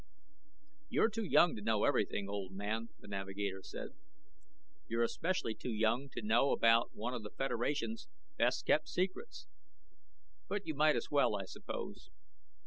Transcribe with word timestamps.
"You're 0.89 1.09
too 1.11 1.23
young 1.25 1.55
to 1.55 1.61
know 1.61 1.83
everything, 1.83 2.27
old 2.27 2.53
man," 2.53 2.89
the 2.97 3.07
navigator 3.07 3.61
said. 3.61 3.89
"You're 4.87 5.03
especially 5.03 5.53
too 5.53 5.69
young 5.71 6.09
to 6.13 6.23
know 6.23 6.49
about 6.49 6.95
one 6.95 7.13
of 7.13 7.21
the 7.21 7.29
Federation's 7.29 8.07
best 8.35 8.65
kept 8.65 8.89
secrets. 8.89 9.45
But 10.47 10.65
you 10.65 10.73
might 10.73 10.95
as 10.95 11.11
well, 11.11 11.35
I 11.35 11.45
suppose. 11.45 12.09